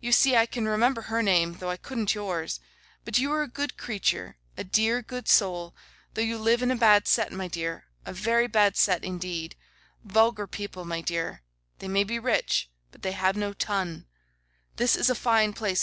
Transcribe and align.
You 0.00 0.10
see 0.10 0.34
I 0.34 0.46
can 0.46 0.66
remember 0.66 1.02
her 1.02 1.22
name, 1.22 1.58
though 1.58 1.70
I 1.70 1.76
couldn't 1.76 2.16
yours. 2.16 2.58
But 3.04 3.20
you 3.20 3.32
are 3.32 3.44
a 3.44 3.48
good 3.48 3.76
creature, 3.76 4.36
a 4.56 4.64
dear 4.64 5.02
good 5.02 5.28
soul, 5.28 5.72
though 6.14 6.20
you 6.22 6.36
live 6.36 6.62
in 6.62 6.72
a 6.72 6.74
bad 6.74 7.06
set, 7.06 7.30
my 7.32 7.46
dear, 7.46 7.84
a 8.04 8.12
very 8.12 8.48
bad 8.48 8.76
set 8.76 9.04
indeed; 9.04 9.54
vulgar 10.02 10.48
people, 10.48 10.84
my 10.84 11.00
dear; 11.00 11.44
they 11.78 11.86
may 11.86 12.02
be 12.02 12.18
rich, 12.18 12.70
but 12.90 13.02
they 13.02 13.12
have 13.12 13.36
no 13.36 13.52
ton. 13.52 14.08
This 14.78 14.96
is 14.96 15.08
a 15.08 15.14
fine 15.14 15.52
place. 15.52 15.80